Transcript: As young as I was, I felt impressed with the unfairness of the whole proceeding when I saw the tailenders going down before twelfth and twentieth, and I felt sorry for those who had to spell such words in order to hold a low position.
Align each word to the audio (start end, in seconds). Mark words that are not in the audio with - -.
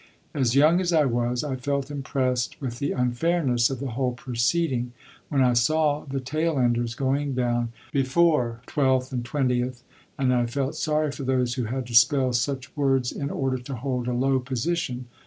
As 0.33 0.55
young 0.55 0.81
as 0.81 0.91
I 0.91 1.05
was, 1.05 1.43
I 1.43 1.55
felt 1.55 1.91
impressed 1.91 2.59
with 2.59 2.79
the 2.79 2.91
unfairness 2.91 3.69
of 3.69 3.79
the 3.79 3.91
whole 3.91 4.13
proceeding 4.13 4.93
when 5.29 5.43
I 5.43 5.53
saw 5.53 6.05
the 6.05 6.19
tailenders 6.19 6.95
going 6.97 7.35
down 7.35 7.71
before 7.91 8.61
twelfth 8.65 9.11
and 9.13 9.23
twentieth, 9.23 9.83
and 10.17 10.33
I 10.33 10.47
felt 10.47 10.75
sorry 10.75 11.11
for 11.11 11.21
those 11.23 11.53
who 11.53 11.65
had 11.65 11.85
to 11.85 11.93
spell 11.93 12.33
such 12.33 12.75
words 12.75 13.11
in 13.11 13.29
order 13.29 13.59
to 13.59 13.75
hold 13.75 14.07
a 14.07 14.13
low 14.15 14.39
position. 14.39 15.05